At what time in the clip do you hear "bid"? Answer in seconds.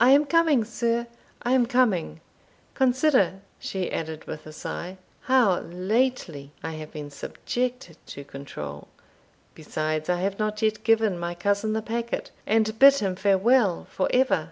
12.80-12.94